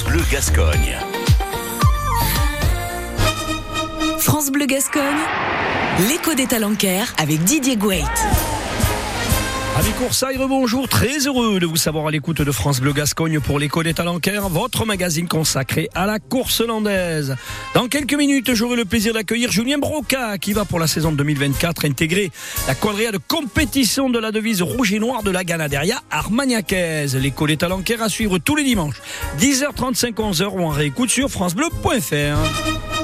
[0.00, 0.98] France Bleu Gascogne.
[4.18, 5.02] France Bleu Gascogne,
[6.08, 8.04] l'écho des Talencaires avec Didier Gouet.
[9.76, 13.58] Amis Coursaille, bonjour, très heureux de vous savoir à l'écoute de France Bleu Gascogne pour
[13.58, 13.94] l'écho des
[14.50, 17.36] votre magazine consacré à la course landaise.
[17.74, 21.84] Dans quelques minutes, j'aurai le plaisir d'accueillir Julien Broca qui va pour la saison 2024
[21.84, 22.30] intégrer
[22.66, 27.16] la quadrilla de compétition de la devise rouge et noire de la Ganaderia armagnacaise.
[27.16, 29.00] L'écho des Talencaires à suivre tous les dimanches,
[29.38, 32.99] 10h35, 11h ou en réécoute sur francebleu.fr.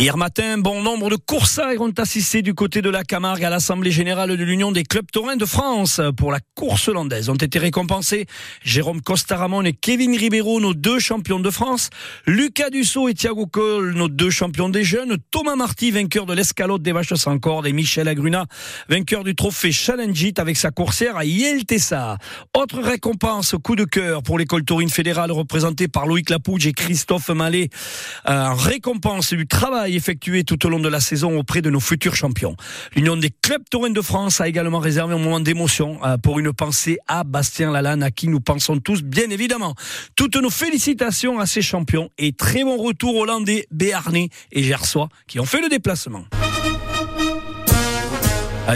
[0.00, 3.90] Hier matin, bon nombre de coursaires ont assisté du côté de la Camargue à l'Assemblée
[3.90, 7.28] Générale de l'Union des clubs taurins de France pour la course hollandaise.
[7.28, 8.24] Ont été récompensés
[8.64, 11.90] Jérôme Costaramon et Kevin Ribeiro, nos deux champions de France,
[12.26, 16.80] Lucas Dussault et Thiago Cole, nos deux champions des jeunes, Thomas Marty, vainqueur de l'escalote
[16.80, 18.46] des vaches sans corde, et Michel Agruna,
[18.88, 22.16] vainqueur du trophée Challenge It avec sa coursière à Yeltessa.
[22.56, 27.28] Autre récompense, coup de cœur pour l'école taurine fédérale représentée par Loïc Lapouge et Christophe
[27.28, 27.68] Mallet.
[28.24, 32.16] En récompense du travail effectué tout au long de la saison auprès de nos futurs
[32.16, 32.56] champions.
[32.94, 36.52] L'Union des clubs taurins de France a également réservé un moment d'émotion euh, pour une
[36.52, 39.74] pensée à Bastien Lalanne, à qui nous pensons tous, bien évidemment.
[40.16, 45.40] Toutes nos félicitations à ces champions et très bon retour hollandais, béarnais et gersois qui
[45.40, 46.24] ont fait le déplacement.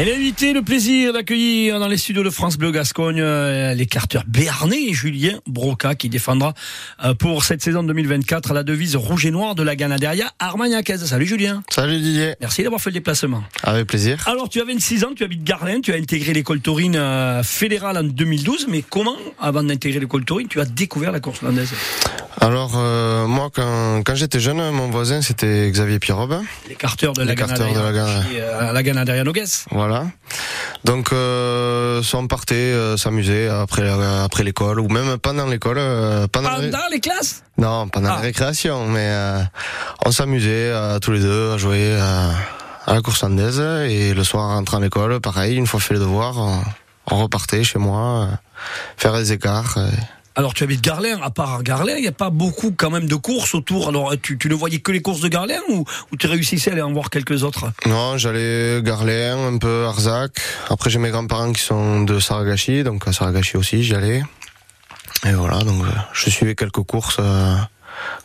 [0.00, 4.92] Et l'invité, le plaisir d'accueillir dans les studios de France Bleu Gascogne euh, l'écarteur béarnais
[4.92, 6.54] Julien Broca qui défendra
[7.04, 11.04] euh, pour cette saison 2024 la devise rouge et noir de la Ganaderia Armagnacaise.
[11.04, 11.64] Salut Julien.
[11.68, 12.36] Salut Didier.
[12.40, 13.42] Merci d'avoir fait le déplacement.
[13.64, 14.22] Avec plaisir.
[14.28, 17.98] Alors tu as 26 ans, tu habites Garlin, tu as intégré l'école taurine euh, fédérale
[17.98, 21.72] en 2012, mais comment, avant d'intégrer l'école taurine, tu as découvert la course landaise
[22.40, 22.72] Alors
[23.26, 26.40] moi, quand, quand j'étais jeune, mon voisin c'était Xavier Pierrobe.
[26.68, 27.92] L'écarteur de de la Ganaderia.
[27.92, 29.44] Ganaderia, la Ganaderia Nogues.
[29.70, 30.06] Voilà.
[30.84, 35.78] Donc, euh, on partait euh, s'amuser après après l'école ou même pendant l'école.
[35.78, 37.42] Euh, pendant, la Pendant les classes?
[37.58, 38.14] Non, pendant Ah.
[38.16, 39.40] la récréation, mais euh,
[40.06, 42.30] on s'amusait euh, tous les deux à jouer euh,
[42.86, 45.94] à la course landaise et le soir en rentrant à l'école, pareil, une fois fait
[45.94, 46.62] les devoirs, on,
[47.10, 48.26] on repartait chez moi, euh,
[48.96, 49.74] faire des écarts.
[49.78, 49.88] euh.
[50.38, 53.16] Alors tu habites Garlin, à part Garlin, il n'y a pas beaucoup quand même de
[53.16, 53.88] courses autour.
[53.88, 55.84] Alors tu, ne voyais que les courses de Garlin ou,
[56.16, 57.72] tu réussissais à aller en voir quelques autres?
[57.86, 60.30] Non, j'allais Garlin, un peu Arzac.
[60.70, 64.22] Après, j'ai mes grands-parents qui sont de Saragashi, donc à Saragashi aussi, j'y allais.
[65.26, 67.56] Et voilà, donc euh, je suivais quelques courses euh,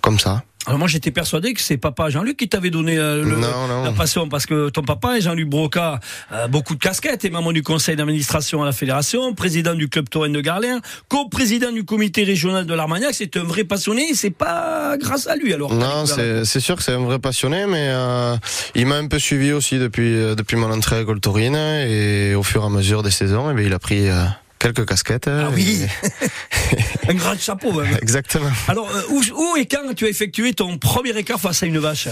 [0.01, 0.43] comme ça.
[0.65, 3.83] Alors moi j'étais persuadé que c'est papa Jean-Luc qui t'avait donné euh, le- Non, non.
[3.83, 5.99] la passion parce que ton papa est Jean-Luc Broca,
[6.31, 10.07] euh, beaucoup de casquettes, est membre du conseil d'administration à la fédération, président du club
[10.09, 10.79] taurin de Garlin,
[11.09, 15.35] co-président du comité régional de l'Armagnac, c'est un vrai passionné, et c'est pas grâce à
[15.35, 15.73] lui alors.
[15.73, 18.37] Non, c'est sûr que c'est un vrai passionné, mais euh,
[18.75, 22.35] il m'a un peu suivi aussi depuis euh, depuis mon entrée à l'école taurine et
[22.35, 24.23] au fur et à mesure des saisons, eh bien, il a pris euh,
[24.63, 25.27] quelques casquettes.
[25.27, 25.81] Ah oui.
[25.83, 27.97] et- Un grand chapeau même.
[28.01, 28.49] Exactement.
[28.67, 31.77] Alors euh, où, où et quand tu as effectué ton premier écart face à une
[31.79, 32.07] vache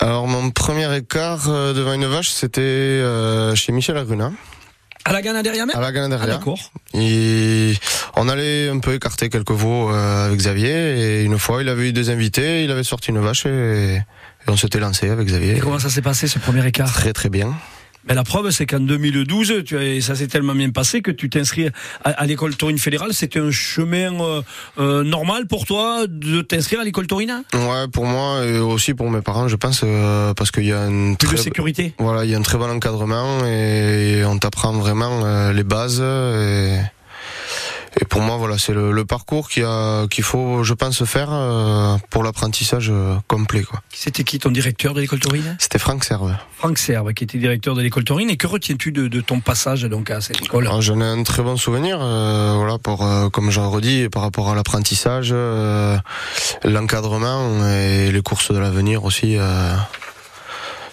[0.00, 4.32] Alors mon premier écart euh, devant une vache, c'était euh, chez Michel Agruna.
[5.04, 6.26] À la Ganaderia même À la Ah, Ganaderia.
[6.34, 6.58] D'accord.
[6.92, 7.72] Et
[8.16, 10.68] on allait un peu écarter quelques veaux avec Xavier
[11.20, 14.02] et une fois il avait eu des invités, il avait sorti une vache et, et
[14.48, 15.58] on s'était lancé avec Et Xavier.
[15.60, 16.92] comment ça s'est passé ce premier écart?
[16.92, 17.54] Très très bien.
[18.08, 21.28] Ben, La preuve, c'est qu'en 2012, tu as, ça s'est tellement bien passé que tu
[21.28, 21.68] t'inscris
[22.04, 23.12] à, à l'école taurine fédérale.
[23.12, 24.42] C'était un chemin euh,
[24.78, 27.42] euh, normal pour toi de t'inscrire à l'école taurine?
[27.52, 30.86] Ouais, pour moi et aussi pour mes parents, je pense, euh, parce qu'il y a
[30.86, 34.38] une Plus très de sécurité voilà, il y a un très bon encadrement et on
[34.38, 36.78] t'apprend vraiment euh, les bases et,
[38.00, 42.22] et pour moi voilà c'est le, le parcours qu'il faut je pense faire euh, pour
[42.22, 43.80] l'apprentissage euh, complet quoi.
[43.92, 45.56] C'était qui ton directeur de l'école taurine?
[45.58, 46.34] C'était Franck Serve.
[46.58, 48.30] Franck Serve, qui était directeur de l'école taurine.
[48.30, 50.66] Et que retiens-tu de, de ton passage donc à cette école?
[50.66, 54.22] Alors, J'en ai un très bon souvenir, euh, voilà, pour euh, comme j'en redis, par
[54.22, 55.96] rapport à l'apprentissage, euh,
[56.64, 59.36] l'encadrement et les courses de l'avenir aussi.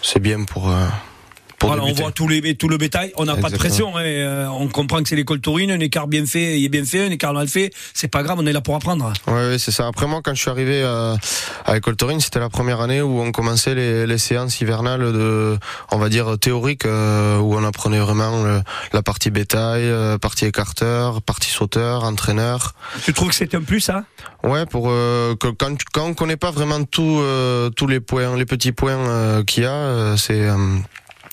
[0.02, 0.72] c'est bien pour
[1.62, 3.96] Voilà, on voit tout, les, tout le bétail, on n'a pas de pression.
[3.96, 6.84] hein, euh, on comprend que c'est l'école taurine, un écart bien fait, il est bien
[6.84, 7.72] fait, un écart mal fait.
[7.94, 9.12] C'est pas grave, on est là pour apprendre.
[9.26, 9.86] Ouais, ouais, c'est ça.
[9.86, 11.16] Après moi, quand je suis arrivé euh,
[11.64, 15.58] à l'école taurine, c'était la première année où on commençait les, les séances hivernales de,
[15.90, 18.60] on va dire théoriques, euh, où on apprenait vraiment le-
[18.92, 22.74] la partie bétail, euh, partie écarteur, partie sauteur, entraîneur.
[23.04, 24.04] Tu trouves que c'est un plus, ça?
[24.44, 28.36] Ouais, pour euh, que quand, quand on connaît pas vraiment tout, euh, tous les points,
[28.36, 30.56] les petits points euh, qu'il y a, euh, c'est euh,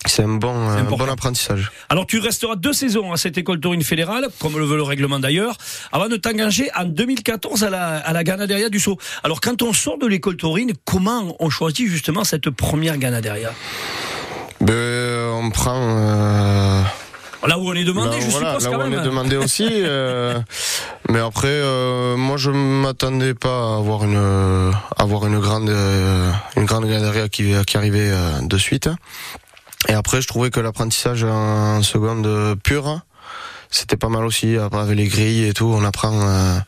[0.06, 1.04] c'est un bon, un important.
[1.06, 1.70] bon apprentissage.
[1.88, 5.18] Alors tu resteras deux saisons à cette école taurine fédérale, comme le veut le règlement
[5.18, 5.56] d'ailleurs,
[5.92, 8.98] avant de t'engager en 2014 à la, à la Ganaderia du Sceau.
[9.22, 13.52] Alors quand on sort de l'école taurine, comment on choisit justement cette première Ganaderia?
[14.60, 15.76] Ben, on prend.
[15.98, 16.82] euh,
[17.46, 19.36] Là où on est demandé, là, je voilà, suppose là quand où on est demandé
[19.36, 19.68] aussi.
[19.70, 20.38] euh,
[21.10, 25.68] mais après, euh, moi, je m'attendais pas à avoir une, avoir une grande,
[26.56, 28.10] une grande galerie qui, qui arrivait
[28.42, 28.88] de suite.
[29.88, 33.00] Et après, je trouvais que l'apprentissage en seconde pure,
[33.74, 34.56] c'était pas mal aussi.
[34.56, 36.58] Après, avec les grilles et tout, on apprend, euh,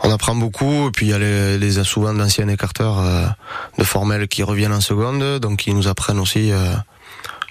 [0.00, 0.88] on apprend beaucoup.
[0.88, 3.26] Et puis il y a les, les souvent d'anciens écarteurs euh,
[3.78, 6.72] de formels qui reviennent en seconde, donc ils nous apprennent aussi euh,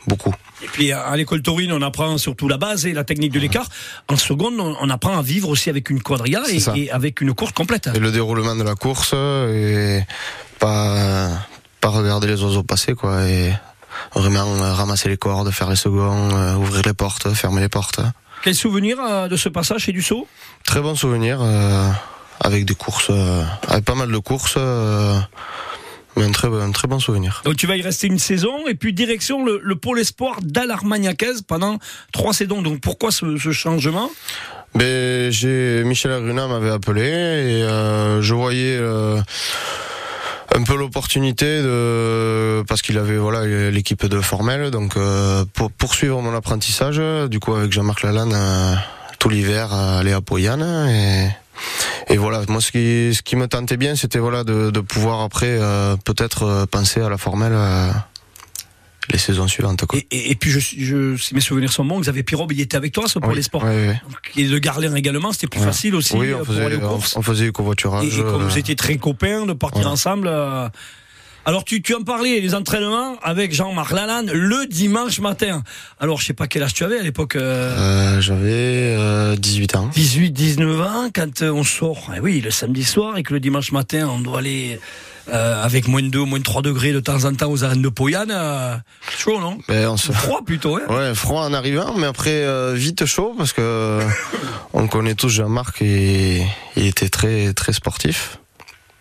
[0.08, 0.34] beaucoup.
[0.62, 3.70] Et puis à l'école taurine, on apprend surtout la base et la technique de l'écart.
[4.10, 6.42] En seconde, on, apprend à vivre aussi avec une quadrilla
[6.76, 7.90] et, avec une course complète.
[7.94, 10.04] et le déroulement de la course et
[10.60, 11.30] pas
[11.80, 13.54] pas regarder les oiseaux passer quoi et
[14.16, 18.00] vraiment euh, ramasser les cordes, faire les seconds, euh, ouvrir les portes, fermer les portes.
[18.44, 20.28] Quel souvenir euh, de ce passage chez Dussault?
[20.66, 21.90] Très bon souvenir euh,
[22.40, 25.20] avec des courses, euh, avec pas mal de courses, euh,
[26.16, 27.42] mais un très un très bon souvenir.
[27.44, 31.42] Donc tu vas y rester une saison et puis direction le, le pôle espoir d'Alarmagnacaise
[31.42, 31.80] pendant
[32.14, 32.62] trois saisons.
[32.62, 34.10] Donc pourquoi ce, ce changement?
[34.76, 37.62] Mais j'ai Michel Agruna m'avait appelé et
[38.22, 38.80] je voyais
[40.56, 46.22] un peu l'opportunité de parce qu'il avait voilà l'équipe de Formel donc euh, pour poursuivre
[46.22, 48.76] mon apprentissage du coup avec Jean-Marc Lalanne euh,
[49.20, 50.90] tout l'hiver à aller à Poyane
[52.08, 55.58] et voilà, moi ce qui ce qui me tentait bien, c'était voilà de, pouvoir après
[55.60, 57.54] euh, peut-être penser à la formelle
[59.12, 59.98] les saisons suivantes quoi.
[60.00, 62.78] et, et- et puis je, je, si mes souvenirs sont bons, Xavier Pirobe, il était
[62.78, 63.64] avec toi ce pôle Oui, espoir.
[63.66, 63.90] oui,
[64.36, 64.44] oui.
[64.44, 66.86] Et de Garlin également, c'était plus facile aussi Oui, euh, on pour faisait, aller aux
[66.86, 67.16] on, courses.
[67.18, 68.06] on faisait du covoiturage.
[68.18, 70.28] et comme euh, vous étiez très copains de partir ensemble.
[70.30, 70.68] euh,
[71.46, 75.64] Alors tu, tu en parlais, les entraînements avec Jean-Marc Lalanne le dimanche matin.
[76.00, 77.36] Alors je sais pas quel âge tu avais à l'époque.
[77.36, 79.90] euh, euh, J'avais euh, 18 ans.
[79.94, 83.40] 18, 19 ans, quand euh, on sort, eh oui, le samedi soir, et que le
[83.40, 84.80] dimanche matin, on doit aller
[85.32, 87.82] euh, avec moins de 2, moins de 3 degrés de temps en temps aux arènes
[87.82, 88.76] de Poyane, euh,
[89.18, 89.58] chaud, non?
[89.68, 93.34] Mais on se Froid plutôt, hein Ouais, froid en arrivant, mais après euh, vite chaud
[93.38, 94.00] parce que
[94.74, 96.46] on connaît tous Jean-Marc et
[96.76, 98.40] il était très très sportif.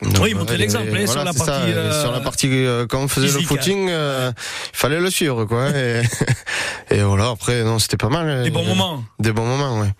[0.02, 2.86] Donc, Oui, il montrait l'exemple, hein, sur la ça, partie, euh, sur la partie euh,
[2.86, 4.30] quand on faisait physique, le footing, euh,
[4.72, 5.70] il fallait le suivre quoi.
[5.70, 6.02] Et,
[6.90, 8.44] et voilà, après non, c'était pas mal.
[8.44, 9.02] Des bons moments.
[9.18, 9.90] Des bons moments, ouais.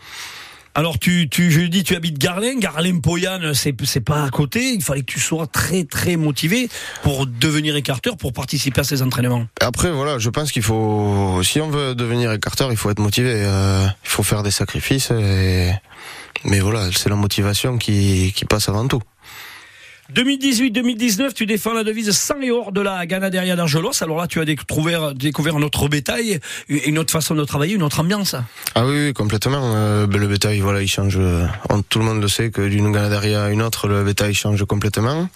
[0.79, 4.81] Alors tu, tu, je dis, tu habites Garlin, Garlin-Poyane, c'est, c'est pas à côté, il
[4.81, 6.69] fallait que tu sois très très motivé
[7.03, 9.49] pour devenir écarteur, pour participer à ces entraînements.
[9.61, 13.33] Après voilà, je pense qu'il faut, si on veut devenir écarteur, il faut être motivé.
[13.35, 15.11] euh, il faut faire des sacrifices.
[16.45, 19.03] Mais voilà, c'est la motivation qui, qui passe avant tout.
[20.15, 24.03] 2018-2019, tu défends la devise sans et hors de la Ganaderia d'Argelos.
[24.03, 28.01] Alors là, tu as découvert, découvert notre bétail, une autre façon de travailler, une autre
[28.01, 28.35] ambiance.
[28.75, 29.75] Ah oui, complètement.
[29.75, 31.19] Euh, ben, le bétail, voilà, il change.
[31.19, 31.47] euh,
[31.91, 35.29] tout le monde le sait que d'une Ganaderia à une autre, le bétail change complètement.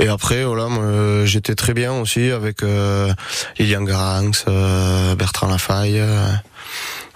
[0.00, 3.12] Et après, voilà, moi, euh, j'étais très bien aussi avec euh,
[3.60, 6.02] Lilian Bertrand Lafaille.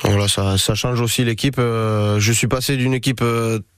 [0.05, 1.57] voilà, ça, ça change aussi l'équipe.
[1.59, 3.25] je suis passé d'une équipe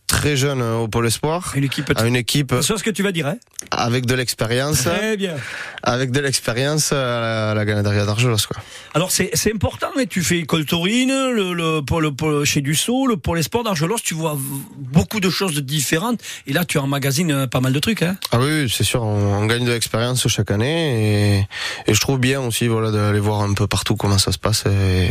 [0.09, 1.93] très jeune euh, au pôle espoir Une équipe.
[1.97, 3.37] à une équipe C'est ce que tu vas dire, hein
[3.71, 5.35] avec de l'expérience, Très bien.
[5.83, 8.63] avec de l'expérience à la, la Ganaderia d'Argelos quoi.
[8.95, 13.43] Alors c'est c'est important, mais tu fais école taurine, le, le, chez Dussault, le pôle
[13.43, 14.37] sport d'Argelos, tu vois
[14.79, 16.21] beaucoup de choses différentes.
[16.47, 18.03] Et là, tu emmagasines euh, pas mal de trucs.
[18.03, 21.95] Hein Ah oui, oui, c'est sûr, on, on gagne de l'expérience chaque année et, et
[21.95, 25.11] je trouve bien aussi voilà d'aller voir un peu partout comment ça se passe et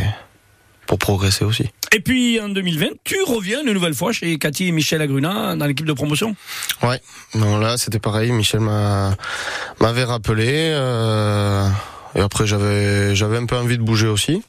[0.88, 1.70] pour progresser aussi.
[1.92, 5.66] et puis en 2020, tu reviens une nouvelle fois chez Cathy et Michel Agruna dans
[5.66, 6.34] l'équipe de promotion?
[6.82, 7.00] Ouais,
[7.34, 9.14] non là c'était pareil, Michel m'a
[9.80, 11.68] m'avait rappelé euh,
[12.14, 14.42] et après j'avais j'avais un peu envie de bouger aussi.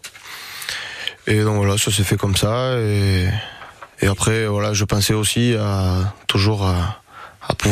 [1.28, 3.28] Et donc voilà, ça s'est fait comme ça et
[4.02, 7.02] et après voilà, je pensais aussi à toujours à,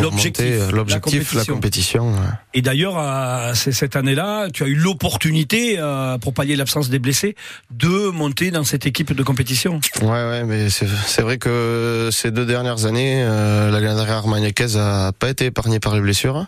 [0.02, 2.14] L'objectif, euh, la l'objectif, la compétition.
[2.54, 7.00] Et d'ailleurs, euh, c'est cette année-là, tu as eu l'opportunité, euh, pour pallier l'absence des
[7.00, 7.36] blessés,
[7.72, 9.80] de monter dans cette équipe de compétition.
[10.02, 15.30] Ouais, ouais, mais c'est vrai que ces deux dernières années, la Ganaderia armagnacaise a pas
[15.30, 16.48] été épargnée par les blessures.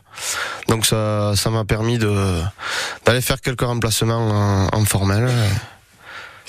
[0.67, 2.41] Donc ça ça m'a permis de
[3.05, 5.29] d'aller faire quelques remplacements en, en formel.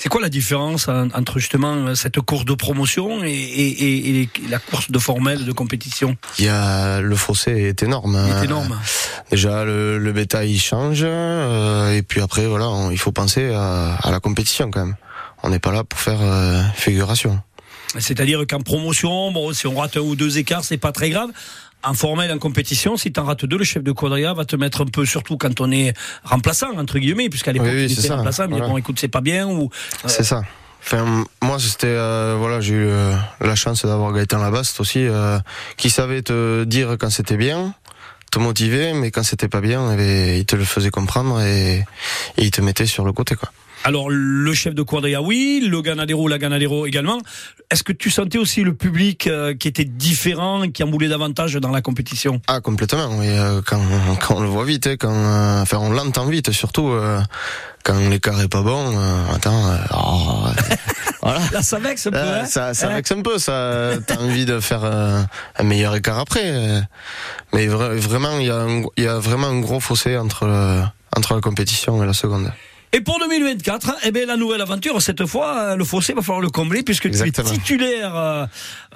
[0.01, 4.29] C'est quoi la différence en- entre justement cette course de promotion et, et- et- et
[4.49, 6.17] la course de formelle de compétition?
[6.39, 8.19] Il y a le fossé est énorme.
[8.25, 8.79] Il est Euh, énorme.
[9.29, 13.51] Déjà le, le bétail il change euh, et puis après voilà, on- il faut penser
[13.53, 14.95] à, à la compétition quand même.
[15.43, 17.39] On n'est pas là pour faire euh, figuration.
[17.99, 21.29] C'est-à-dire qu'en promotion, bon, si on rate un ou deux écarts, c'est pas très grave.
[21.83, 24.81] En formelle, en compétition, si t'en rates deux, le chef de quadrilla va te mettre
[24.81, 28.43] un peu, surtout quand on est remplaçant, entre guillemets, puisqu'à l'époque, Oui, oui, il remplaçant,
[28.43, 28.67] mais voilà.
[28.67, 30.43] bon, écoute, c'est pas bien, ou, euh, C'est ça.
[30.83, 35.39] Enfin, moi, c'était euh, voilà, j'ai eu euh, la chance d'avoir Gaëtan Labaste aussi, euh,
[35.77, 37.73] qui savait te dire quand c'était bien,
[38.31, 41.77] te motiver, mais quand c'était pas bien, eh bien, il te le faisait comprendre et,
[42.37, 43.51] et il te mettait sur le côté, quoi.
[43.83, 47.19] Alors, le chef de quadrilla, oui, le ganadero, la ganadero également.
[47.71, 51.55] Est-ce que tu sentais aussi le public euh, qui était différent, qui en voulait davantage
[51.55, 52.41] dans la compétition?
[52.47, 53.09] Ah, complètement.
[53.17, 53.81] Oui, euh, quand,
[54.21, 56.91] quand on le voit vite, hein, quand, euh, enfin, on l'entend vite, surtout
[57.83, 58.93] quand l'écart est pas bon.
[59.33, 59.63] attends,
[59.95, 60.43] oh,
[61.23, 61.39] voilà.
[61.51, 63.93] Là, ça vexe un peu, hein ça, ça vexe un peu, ça.
[64.05, 65.23] T'as envie de faire euh,
[65.57, 66.83] un meilleur écart après.
[67.53, 70.45] Mais vra- vraiment, il y, a un- il y a vraiment un gros fossé entre,
[70.45, 70.83] le-
[71.17, 72.51] entre la compétition et la seconde.
[72.93, 76.41] Et pour 2024, eh bien, la nouvelle aventure, cette fois, euh, le fossé va falloir
[76.41, 77.47] le combler puisque Exactement.
[77.49, 78.45] tu es titulaire euh,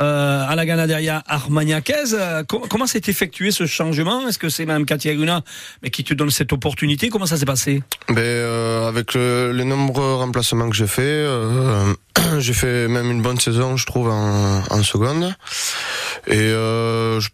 [0.02, 2.14] euh, à la Ganaderia Armagnacaise.
[2.20, 4.28] Euh, com- comment s'est effectué ce changement?
[4.28, 5.42] Est-ce que c'est même Katia Aguna
[5.82, 7.08] mais qui te donne cette opportunité?
[7.08, 7.84] Comment ça s'est passé?
[8.10, 11.26] Ben, euh, avec le- les nombreux remplacements que j'ai fait,
[12.40, 15.34] j'ai fait même une bonne saison, je trouve, en, en seconde.
[16.28, 17.30] Et euh, je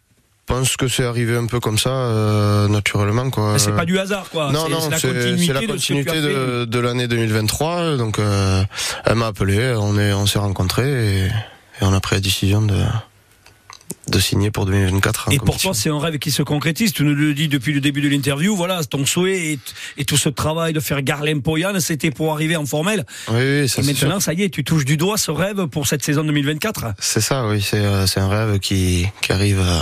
[0.51, 3.29] pense que c'est arrivé un peu comme ça, euh, naturellement.
[3.29, 3.57] Quoi.
[3.57, 4.51] C'est pas du hasard, quoi.
[4.51, 7.95] Non, C'est- non, c'est la continuité, de l'année 2023.
[7.97, 8.63] Donc, euh,
[9.05, 11.29] elle m'a appelé, on est, on s'est rencontrés et, et
[11.81, 12.75] on a pris la décision de,
[14.09, 15.29] de signer pour 2024.
[15.29, 16.91] en Et pour toi, c'est un rêve qui se concrétise.
[16.91, 18.53] Tu nous le dis depuis le début de l'interview.
[18.55, 19.59] Voilà, ton souhait et,
[19.97, 23.05] et tout ce travail de faire Garlem Poyan, c'était pour arriver en formelle.
[23.29, 24.07] Oui, oui, ça Et sûr.
[24.07, 26.87] maintenant, ça y est, tu touches du doigt ce rêve pour cette saison 2024.
[26.99, 29.79] C'est ça, oui, c'est euh, un rêve qui, qui arrive euh,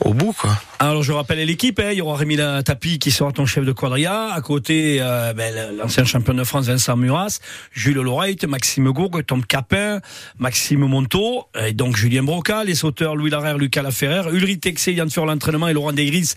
[0.00, 0.50] au bout, quoi.
[0.78, 3.72] Alors je rappelle l'équipe, hein, il y aura Rémi Tapi qui sera ton chef de
[3.72, 7.40] quadrilla, à côté euh, ben, l'ancien champion de France Vincent Muras,
[7.72, 10.00] Jules Loreit, Maxime Gourgue, Tom Capin,
[10.38, 15.10] Maxime Monteau, et donc Julien Broca, les sauteurs Louis Larère, Lucas Laferrer, Ulrich Texé, Yann
[15.10, 16.34] Fur l'entraînement et Laurent Degris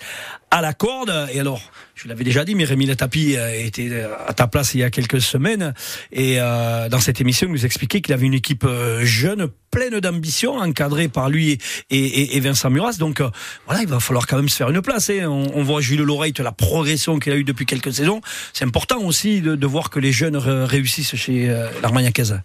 [0.52, 1.28] à la corde.
[1.34, 1.62] Et alors,
[1.98, 4.90] je l'avais déjà dit, mais Rémi Tapi euh, était à ta place il y a
[4.90, 5.74] quelques semaines,
[6.12, 10.00] et euh, dans cette émission, il nous expliquait qu'il avait une équipe euh, jeune, pleine
[10.00, 11.58] d'ambition, encadrée par lui
[11.90, 12.98] et, Vincent Muras.
[13.00, 13.30] Donc euh,
[13.66, 15.10] voilà, il va falloir quand même se faire une place.
[15.10, 15.28] hein.
[15.28, 18.22] On, voit Jules Loreit, la progression qu'il a eue depuis quelques saisons.
[18.54, 21.68] C'est important aussi de, voir que les jeunes ré- réussissent chez euh.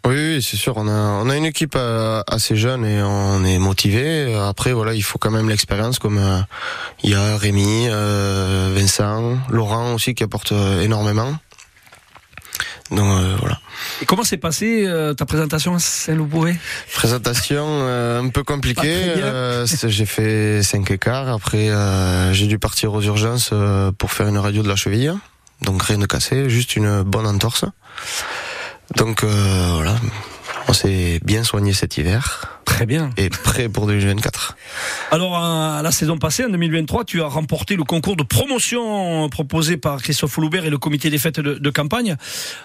[0.04, 0.74] Oui, oui, c'est sûr.
[0.76, 4.34] On a, on a une équipe euh, assez jeune et on est motivé.
[4.34, 5.98] Après, voilà, il faut quand même l'expérience.
[5.98, 6.40] Comme euh,
[7.04, 11.34] il y a Rémi, euh, Vincent, Laurent aussi qui apporte euh, énormément.
[12.92, 13.58] Donc euh, voilà.
[14.02, 16.56] Et comment s'est passée euh, ta présentation à Saint-Loup-Bouvet
[16.94, 19.14] Présentation euh, un peu compliquée.
[19.66, 21.28] j'ai fait 5 écarts.
[21.28, 21.70] Après,
[22.32, 23.52] j'ai dû partir aux urgences
[23.98, 25.14] pour faire une radio de la cheville.
[25.62, 27.64] Donc rien de cassé, juste une bonne entorse.
[28.96, 29.94] Donc voilà,
[30.68, 33.10] on s'est bien soigné cet hiver Très bien.
[33.16, 34.56] et prêt pour 2024.
[35.10, 39.76] Alors, euh, la saison passée, en 2023, tu as remporté le concours de promotion proposé
[39.76, 42.16] par Christophe Loubert et le comité des fêtes de, de campagne.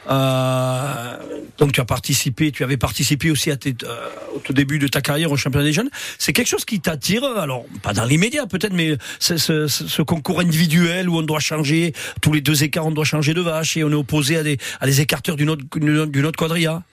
[0.10, 1.18] Euh,
[1.58, 4.88] donc, tu as participé, tu avais participé aussi à tes, euh, au tout début de
[4.88, 5.89] ta carrière au championnat des jeunes.
[6.18, 10.01] C'est quelque chose qui t'attire, alors, pas dans l'immédiat peut-être, mais ce, ce- ce- ce
[10.01, 13.77] concours individuel où on doit changer, tous les deux écarts, on doit changer de vache
[13.77, 16.84] et on est opposé à des, à des écarteurs d'une autre, d'une autre quadrilla.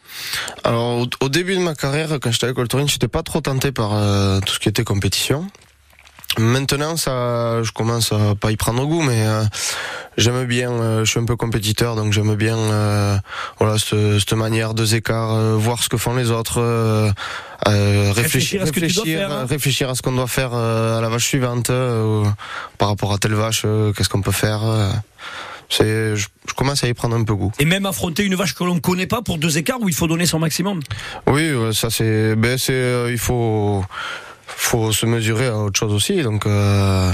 [0.63, 3.41] Alors au, au début de ma carrière, quand j'étais à l'école taurine, j'étais pas trop
[3.41, 5.49] tenté par euh, tout ce qui était compétition.
[6.39, 9.43] Maintenant, ça, je commence à pas y prendre goût, mais euh,
[10.17, 10.71] j'aime bien.
[10.71, 13.17] euh, je suis un peu compétiteur, donc j'aime bien, euh,
[13.59, 16.61] voilà, cette, cette manière de écarts, voir ce que font les autres,
[17.67, 19.47] Réfléchir réfléchir, à ce que tu dois réfléchir, faire, hein.
[19.49, 21.71] réfléchir à ce qu'on doit faire à la vache suivante,
[22.79, 23.65] par rapport à telle vache,
[23.97, 24.61] qu'est-ce qu'on peut faire.
[25.69, 27.53] C'est, je, je commence à y prendre un peu goût.
[27.59, 29.95] Et même affronter une vache que l'on ne connaît pas pour deux écarts où il
[29.95, 30.81] faut donner son maximum.
[31.27, 33.85] Oui, ça c'est, ben c'est, euh, il faut,
[34.47, 36.47] faut se mesurer à autre chose aussi, donc.
[36.47, 37.13] Euh,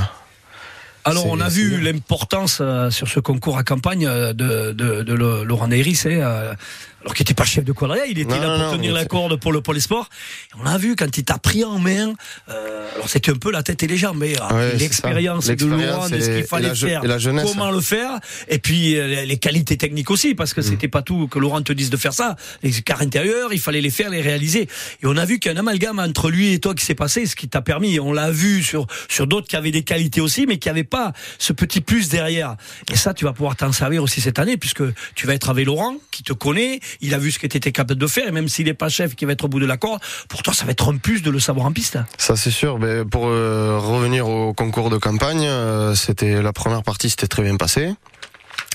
[1.04, 6.02] Alors, on a vu l'importance euh, sur ce concours à campagne de, de, Laurent Neyris,
[6.06, 6.54] hein,
[7.02, 9.04] alors qu'il n'était pas chef de quadrilla, il était Non, là pour non, tenir la
[9.04, 10.08] corde pour le, pour les sports.
[10.52, 12.12] Et on a vu quand il t'a pris en main,
[12.48, 15.66] euh, alors c'était un peu la tête et les jambes, mais Ouais, c'est l'expérience de
[15.66, 17.50] Laurent, de ce qu'il fallait la faire, la jeunesse.
[17.50, 20.54] comment le faire, et puis euh, les, qualités techniques aussi, parce Mm.
[20.54, 22.36] que c'était pas tout que Laurent te dise de faire ça.
[22.62, 24.62] Les écarts intérieurs, il fallait les faire, les réaliser.
[25.02, 26.94] Et on a vu qu'il y a un amalgame entre lui et toi qui s'est
[26.94, 30.20] passé, ce qui t'a permis, on l'a vu sur, sur d'autres qui avaient des qualités
[30.20, 32.56] aussi, mais qui n'avaient pas ce petit plus derrière.
[32.92, 34.82] Et ça, tu vas pouvoir t'en servir aussi cette année, puisque
[35.14, 37.72] tu vas être avec Laurent, qui te connaît, il a vu ce que tu étais
[37.72, 39.66] capable de faire, et même s'il n'est pas chef, qui va être au bout de
[39.66, 41.98] la corde, pour toi, ça va être un plus de le savoir en piste.
[42.18, 42.78] Ça c'est sûr.
[42.78, 47.42] Mais pour euh, revenir au concours de campagne, euh, c'était la première partie, c'était très
[47.42, 47.94] bien passé.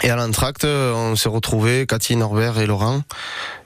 [0.04, 3.02] Et à l'entracte, euh, on s'est retrouvés, Cathy, Norbert et Laurent.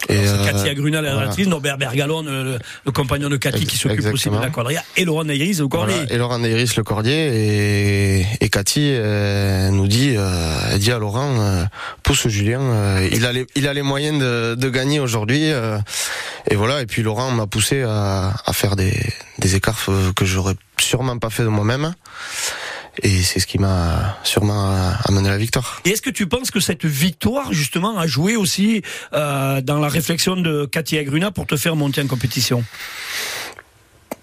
[0.10, 1.32] Et C'est euh, Cathy Agrunal, la voilà.
[1.48, 5.24] Norbert Bergalon, le, le- compagnon de Cathy, qui s'occupe aussi de la quadrilla, et Laurent
[5.24, 5.68] Neyris, le.
[5.96, 10.30] Voilà, et Laurent Neyris le cordier et, et Cathy euh, nous dit euh,
[10.72, 11.64] elle dit à Laurent euh,
[12.04, 15.78] pousse Julien euh, il a les il a les moyens de, de gagner aujourd'hui euh,
[16.50, 18.94] et voilà et puis Laurent m'a poussé à, à faire des,
[19.40, 21.94] des écarts euh, que j'aurais sûrement pas fait de moi-même
[23.04, 25.82] et c'est ce qui m'a sûrement amené à la victoire.
[25.86, 28.82] Et est-ce que tu penses que cette victoire, justement, a joué aussi
[29.14, 32.64] euh, dans la réflexion de Cathy Agruna pour te faire monter en compétition?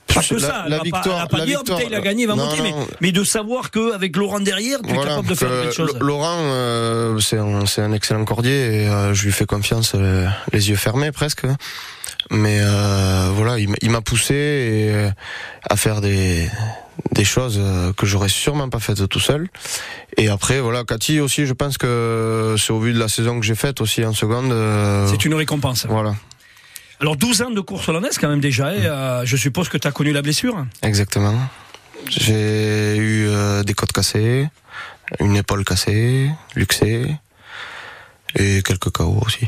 [0.08, 2.22] Que La- ça, la victoire- elle va pas la dire, victoire- putain, il a gagné,
[2.22, 5.48] il va non, monter, mais, de savoir qu'avec Laurent derrière, tu es capable de faire
[5.48, 5.92] plein de choses.
[6.00, 8.52] Lo- Laurent, euh, c'est un, excellent cordier
[8.84, 11.44] et euh, je lui fais confiance euh, les yeux fermés presque.
[12.30, 15.10] Mais euh, voilà, il, m'a poussé euh,
[15.68, 16.48] à faire des,
[17.12, 19.48] des choses euh, que j'aurais sûrement pas faites tout seul.
[20.16, 23.46] Et après, voilà, Cathy aussi, je pense que c'est au vu de la saison que
[23.46, 24.50] j'ai faite aussi en seconde.
[24.52, 25.86] euh, C'est une récompense.
[25.88, 26.14] Voilà,
[27.00, 29.86] Alors 12 ans de course hollandaise quand même déjà, et, euh, je suppose que tu
[29.86, 30.66] as connu la blessure.
[30.82, 31.34] exactement.
[32.08, 34.48] J'ai eu euh, des côtes cassées,
[35.20, 37.06] une épaule cassée, luxée
[38.38, 39.44] et quelques KO aussi.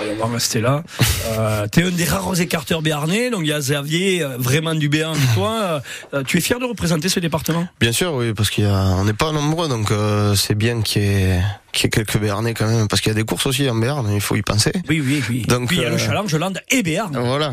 [0.00, 0.82] Ouais, on va rester là.
[1.26, 4.88] Euh, tu es un des rares écarteurs béarnais, donc il y a Xavier, vraiment du
[4.88, 5.82] Béarn, toi.
[6.14, 7.66] Euh, tu es fier de représenter ce département?
[7.80, 10.82] Bien sûr, oui, parce qu'il y a, on n'est pas nombreux, donc euh, c'est bien
[10.82, 13.24] qu'il y, ait, qu'il y ait quelques Béarnais quand même, parce qu'il y a des
[13.24, 14.72] courses aussi en Béarn, il faut y penser.
[14.88, 15.42] Oui, oui, oui.
[15.48, 17.16] Donc, Puis il y a le euh, Challenge Land et Béarn.
[17.18, 17.52] Voilà.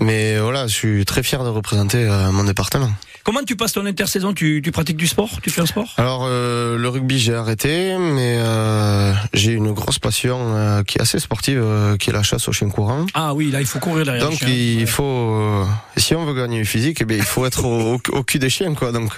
[0.00, 2.90] Mais voilà, je suis très fier de représenter euh, mon département.
[3.24, 4.32] Comment tu passes ton intersaison?
[4.32, 5.28] Tu, tu pratiques du sport?
[5.42, 5.92] Tu fais un sport?
[5.98, 11.02] Alors euh, le rugby j'ai arrêté, mais euh, j'ai une grosse passion euh, qui est
[11.02, 11.62] assez sportive,
[11.98, 13.04] qui est la chasse au chien courant.
[13.12, 14.24] Ah oui, là il faut courir derrière.
[14.30, 14.86] Donc il Ouais.
[14.86, 15.64] faut,
[15.98, 18.48] si on veut gagner physique, eh bien, il faut être au, au- au cul des
[18.50, 18.92] chiens, quoi.
[18.92, 19.12] Donc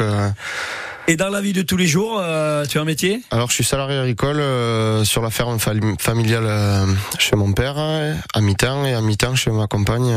[1.09, 3.23] Et dans la vie de tous les jours, euh, tu as un métier?
[3.31, 6.87] Alors, je suis salarié agricole euh, sur la ferme familiale euh,
[7.19, 10.15] chez mon père, euh, à mi-temps, et à mi-temps chez ma compagne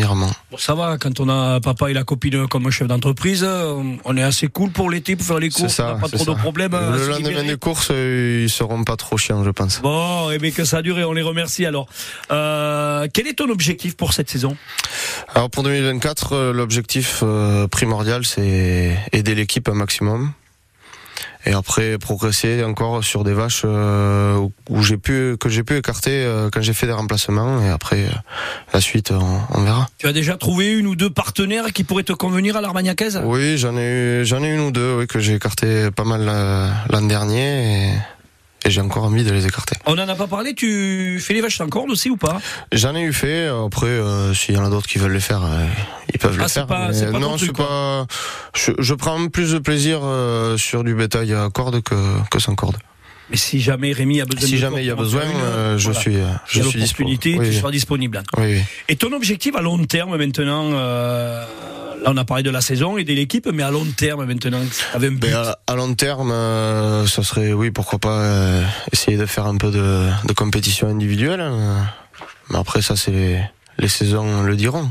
[0.00, 0.26] euh.
[0.50, 4.16] Bon, ça va, quand on a papa et la copine comme chef d'entreprise, euh, on
[4.16, 6.34] est assez cool pour l'été, pour faire les courses, on n'a pas trop de ça.
[6.34, 6.74] problèmes.
[6.74, 9.80] à Le se lendemain des courses, euh, ils seront pas trop chiants, je pense.
[9.82, 11.86] Bon, et bien que ça a duré, on les remercie alors.
[12.30, 14.56] Euh, quel est ton objectif pour cette saison?
[15.34, 20.32] Alors, pour 2024, euh, l'objectif euh, primordial, c'est aider l'équipe un maximum.
[21.44, 25.76] Et après, progresser encore sur des vaches euh, où- où j'ai pu, que j'ai pu
[25.76, 27.60] écarter euh, quand j'ai fait des remplacements.
[27.62, 28.10] Et après, euh,
[28.72, 29.88] la suite, on, on verra.
[29.98, 33.20] Tu as déjà trouvé une ou deux partenaires qui pourraient te convenir à l'Armagnacaise?
[33.24, 36.24] Oui, j'en ai eu, j'en ai une ou deux, oui, que j'ai écarté pas mal
[36.90, 37.92] l'an dernier et,
[38.64, 39.76] et j'ai encore envie de les écarter.
[39.86, 42.40] On n'en a pas parlé, tu fais les vaches sans corde aussi ou pas?
[42.72, 43.46] J'en ai eu fait.
[43.48, 45.66] Après, euh, s'il y en a d'autres qui veulent les faire, euh,
[46.12, 46.66] ils peuvent Ah, le faire.
[46.66, 48.06] pas- pas non, truc, c'est pas.
[48.54, 51.94] Je, je prends plus de plaisir euh, sur du bétail à corde que,
[52.30, 52.76] que sans corde.
[53.30, 55.78] Mais si jamais Rémi a besoin Si de jamais il y a besoin, une, euh,
[55.78, 56.00] je voilà.
[56.00, 57.02] suis, je suis dispo.
[57.02, 58.22] l'opportunité, Oui, tu seras disponible.
[58.36, 58.60] Oui.
[58.90, 61.42] Et ton objectif à long terme maintenant, euh,
[62.02, 64.62] là on a parlé de la saison et de l'équipe, mais à long terme maintenant,
[64.94, 65.26] avec un but.
[65.28, 69.46] Mais à, à long terme, euh, ça serait, oui, pourquoi pas euh, essayer de faire
[69.46, 71.40] un peu de, de compétition individuelle.
[71.40, 71.86] hein.
[72.50, 73.40] Mais après, ça, c'est les,
[73.78, 74.90] les saisons le diront.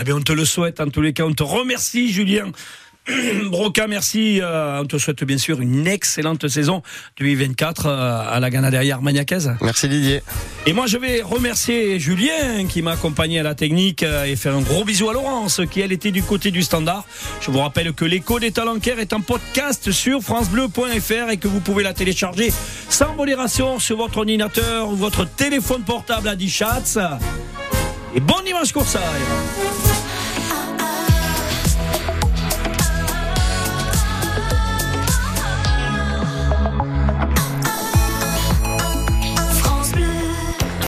[0.00, 1.24] Eh bien, on te le souhaite en tous les cas.
[1.24, 2.50] On te remercie, Julien,
[3.50, 4.40] Broca, merci.
[4.40, 6.82] Euh, on te souhaite bien sûr une excellente saison
[7.18, 9.54] 2024 euh, à la Ganaderia Armagnacaise.
[9.60, 10.22] Merci Didier.
[10.66, 14.54] Et moi, je vais remercier Julien qui m'a accompagné à la technique euh, et faire
[14.54, 17.04] un gros bisou à Laurence qui, elle, était du côté du standard.
[17.40, 21.60] Je vous rappelle que l'écho des talencaires est un podcast sur francebleu.fr et que vous
[21.60, 22.52] pouvez la télécharger
[22.88, 27.18] sans modération sur votre ordinateur ou votre téléphone portable à 10 chats.
[28.14, 29.02] Et bon dimanche Coursaille